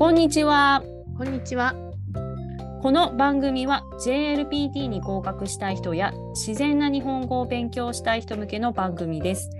[0.00, 0.82] こんにちは。
[1.18, 1.74] こんにちは。
[2.80, 9.50] この番組は JLPT に合格したい人や自然な日本語を勉強したい人向けの番組です。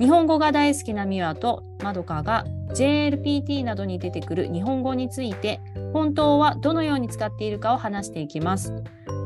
[0.00, 5.60] 日本語が大好きなミワとまどかが JLPT などに出てくる日本語について
[5.92, 8.74] 本当はどのように使っているかを話していきます。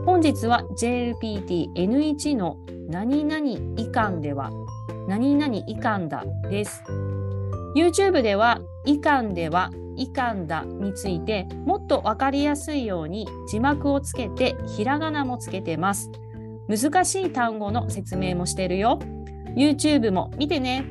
[0.05, 2.59] 本日は JLPT-N1 の
[2.91, 3.47] 何々
[3.79, 4.51] 以下では
[5.07, 6.85] 何々以下だです。
[7.75, 16.11] YouTube では以下では以下だについてもっとわかりやすいように字幕をつけてひらがなもつけてます。
[16.69, 18.99] 難しい単語の説明もしてるよ。
[19.57, 20.85] YouTube も見てね。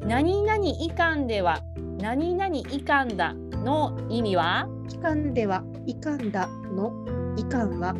[0.00, 1.60] 何々以下では
[2.00, 4.68] 何々以下だの意味は？
[4.88, 6.92] 期間では、いかんだの
[7.38, 7.94] いかんは、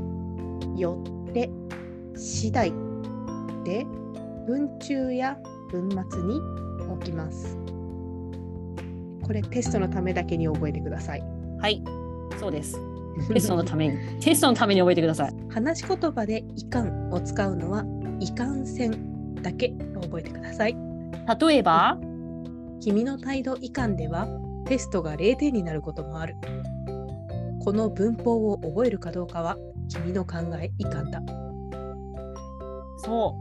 [0.77, 1.51] よって、
[2.15, 2.73] 次第
[3.65, 3.87] で、
[4.47, 5.39] 文中や
[5.71, 6.41] 文末に
[6.91, 7.57] 置きます。
[9.25, 11.25] これテストのためだけに覚えてください。
[11.59, 11.83] はい、
[12.39, 12.79] そうです。
[13.33, 15.35] テストのために、テストのために覚えてください。
[15.49, 17.85] 話し言葉でいかんを使うのは、
[18.21, 20.77] いかんせんだけ覚えてください。
[21.41, 21.99] 例えば、
[22.81, 24.29] 君の態度いかんでは
[24.67, 26.37] テストが0点になることもある。
[27.65, 29.57] この文法を覚えるかどうかは
[29.89, 31.23] 君の考えいかんだ。
[32.99, 33.37] そ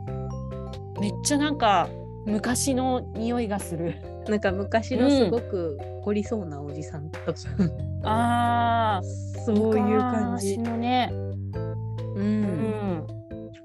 [0.97, 1.01] う。
[1.01, 1.89] めっちゃなんか
[2.25, 4.12] 昔の匂いがする。
[4.29, 7.33] なんか昔のすごく凝りそうなおじさんとか、
[8.03, 9.01] ああ、
[9.45, 10.69] そういう感じ昔。
[10.69, 11.11] のね。
[12.15, 13.07] う、うんん。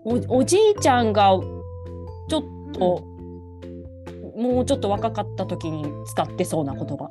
[0.05, 1.31] おおじいちゃんが
[2.29, 2.42] ちょっ
[2.73, 3.05] と、
[4.36, 7.11] もうちょっと若かった時に使ってそうな言葉。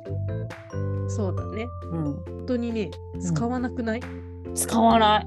[1.08, 1.66] そうだね。
[1.92, 2.02] うん。
[2.04, 4.00] 本当にね、使わなくない、
[4.54, 5.26] 使わない。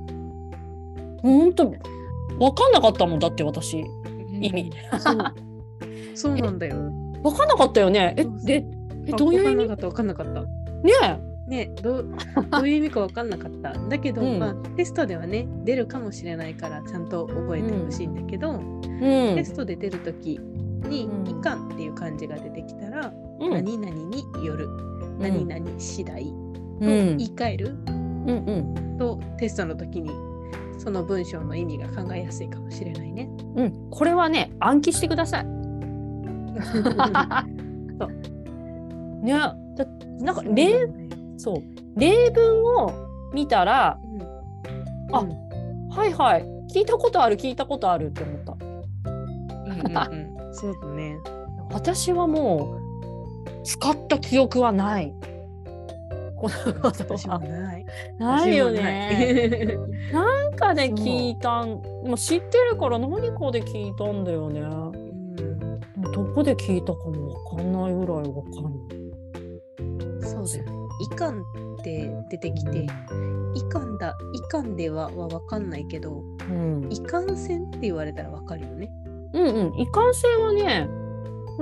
[1.22, 1.74] ほんと、
[2.40, 3.84] わかんなかったもんだって私。
[4.42, 4.72] 意味。
[5.00, 5.18] そう
[6.16, 7.01] そうなんだよ。
[7.24, 8.16] わかんなかったよね。
[8.18, 8.66] えで、
[9.08, 9.68] えどういう意味？
[9.68, 10.62] わかんなかんなかった。
[10.84, 12.10] ねねどう
[12.50, 13.74] どういう意味か分かんなかった。
[13.74, 18.62] だけど、うんまあ、テストではね、出るかもしれないから、ちゃんと覚えてほしいんだけど、
[19.02, 19.36] え。
[19.36, 23.46] テストで出るときに、うんいかんっていう漢字が出てきたら、うん。
[23.46, 23.52] うん。
[23.54, 24.68] 何々による、
[25.20, 28.98] 何々次第とうん言い換えるうんうん。
[28.98, 30.10] と、テストの時に
[30.78, 33.30] その文章の意味が考えやすいかもしれないね。
[33.56, 33.90] うん。
[33.90, 35.61] これはね、暗記してください。
[39.22, 39.56] ね、だ
[40.20, 40.90] なんか例
[41.38, 41.58] そう
[42.00, 42.92] 例文を
[43.34, 44.22] 見たらうん。
[45.16, 45.52] あうん
[45.92, 46.46] はいはい。
[46.74, 48.54] 聞いたことある聞いたことあるって思った。
[48.54, 48.56] う
[49.70, 49.82] んうんう
[50.50, 50.54] ん。
[50.54, 51.18] そうだね。
[51.70, 52.82] 私はもう
[53.64, 55.14] 使った記憶はない。
[56.38, 57.86] この言私も葉ない。
[58.18, 59.78] ないよね。
[60.14, 60.96] なんかでそう。
[60.96, 61.82] 聞いたん。
[62.06, 63.20] もう知ってるから何か
[63.52, 64.62] で聞いたんだよね
[66.34, 69.02] こで聞いたかもわかんないぐらいわかんない
[70.22, 70.82] そうだよね。
[71.02, 71.44] いかんっ
[71.84, 72.86] て出てきて、
[73.56, 78.92] いかんだ、いかんではは分かんないけど、うんいかんせんって言われたら分かるよね。
[79.34, 80.88] うんうん、いかんせんはね、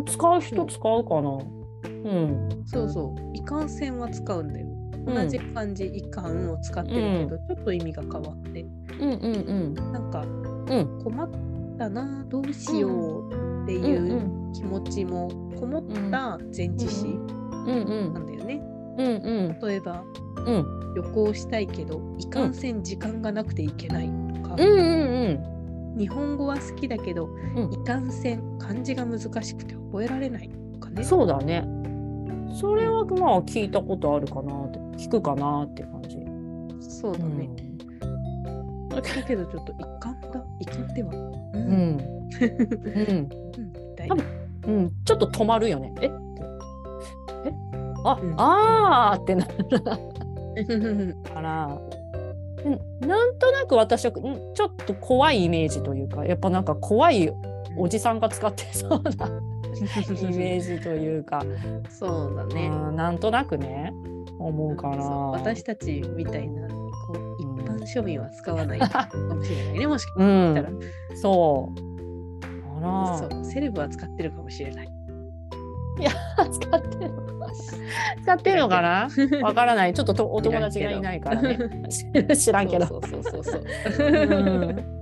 [0.06, 1.38] 使う人使うかな。
[1.86, 2.50] うん。
[2.66, 3.38] そうそう。
[3.38, 4.66] いかんせんは使うんだよ。
[4.66, 8.62] うん同じ漢字、いかんを使ってるけど、ちょっと意味が変わって、
[9.00, 10.70] うんうんなんかうん。
[10.70, 11.04] うん。
[11.04, 11.30] 困っ
[11.78, 18.62] たな、どうしようってうんいう気持ちもこもった前置詞うんうんなんだよね。
[18.98, 19.10] うんう
[19.50, 20.04] ん例えば、
[20.46, 31.04] うん旅行したいけど、いかんせん時間がなくていけないとか、うんうん日本語は好きだけど、うんいかんせん漢字が難しくて覚えられないとかね。
[31.04, 31.68] そうだね。
[32.60, 36.18] それはまあ聞いたことあるかなって、聞くかなって感じ。
[36.80, 37.50] そうだね。
[39.02, 41.12] だけどちょっといかんだ、いかんでは。
[41.12, 41.66] ううん。
[41.66, 41.74] う
[43.14, 43.30] ん。
[44.68, 44.92] うん。
[45.06, 45.94] ちょっと止まるよね。
[46.02, 46.06] え？
[46.06, 46.12] え？
[48.06, 51.80] あ、うんあーってなるから。
[52.66, 57.32] うんなんとなく私はうんちょっと怖いイメージというかやっぱなんか怖い
[57.78, 59.00] おじさんが使ってそうな
[59.80, 61.42] イメージというか、
[61.90, 62.68] そうだね。
[62.68, 63.94] うんなんとなくね
[64.40, 64.96] 思うかな。
[65.04, 66.68] そう私たちみたいな
[67.94, 69.88] 庶民は使わないかもしれないね。
[69.88, 70.80] もしかうしたら、ん、
[71.16, 71.80] そう。
[72.84, 74.90] あら、そうセレブは使ってるかもしれない。
[76.00, 77.12] 使ってる。
[78.24, 79.10] 使ってるのかな？
[79.44, 79.94] わからない。
[79.94, 81.58] ちょっととお友達がいないからね。
[82.36, 82.86] 知らんけど。
[82.86, 83.64] そうそうそうそう。
[84.00, 84.26] う
[84.66, 85.00] ん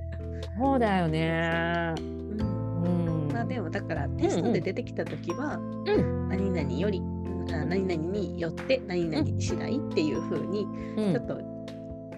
[0.57, 1.93] そうだよね。
[1.99, 3.31] うんうん。
[3.31, 7.01] まあでもだからテストで出てきた時は、う何々より
[7.53, 10.63] あ何々によって何々次第っていう風に
[10.97, 11.37] うんちょっと、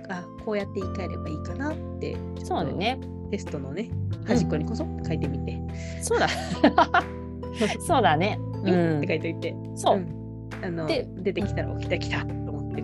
[0.09, 3.00] あこうやって言い換えればいいかなってそうだね。
[3.31, 3.91] テストのね
[4.25, 5.59] 端っこにこそっと書いてみて、
[6.01, 6.27] そうだ。
[7.79, 8.39] そうだね。
[8.63, 10.00] うんて書いておいて、そうう。
[10.00, 12.81] んあので出てきたら来た来たと思って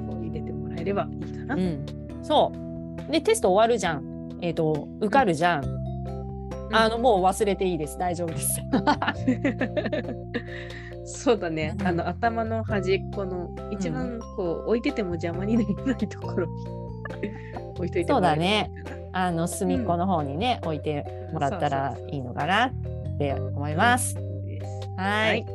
[0.85, 1.55] ればいいかな。
[1.55, 1.85] うん、
[2.23, 2.53] そ
[3.09, 3.11] う。
[3.11, 4.29] で、テスト終わるじゃん。
[4.41, 5.65] えっ、と、受かるじゃん。
[6.71, 7.97] あの、もう忘れていいです。
[7.97, 8.61] 大丈夫です。
[11.07, 16.51] そうだね、うんあの頭の端っこの一番こう置いてても邪魔にならないところに
[17.75, 18.71] 置いといてもらえるね
[19.11, 22.71] あの、隅っこの方にね、置いてもらったらいいのかなっ
[23.17, 24.17] て思います。
[24.97, 25.45] はい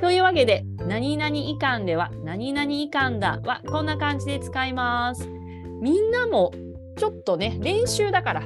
[0.00, 5.28] というわけで、何々いかんでは、何々いかんだは、こんな感じで使います。
[5.80, 6.52] みんなも、
[6.96, 8.42] ちょっとね、練習だから、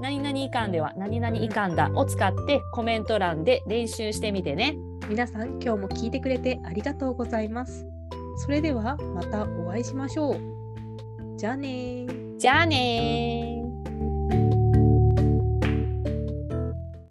[0.00, 4.76] 何々いかんでは、何々いかんだを使って、コメント欄で練習してみてね。
[5.08, 7.86] 皆さん今日も聞いてくれてありがとうございます。
[8.36, 10.53] それではまたお会いしましょう。
[11.44, 12.38] じゃあねー。
[12.38, 13.53] じゃあねー。